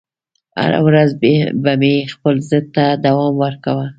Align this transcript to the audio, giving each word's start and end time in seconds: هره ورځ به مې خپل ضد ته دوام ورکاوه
هره 0.61 0.79
ورځ 0.87 1.09
به 1.63 1.71
مې 1.81 1.95
خپل 2.13 2.35
ضد 2.49 2.65
ته 2.75 2.85
دوام 3.05 3.33
ورکاوه 3.43 3.85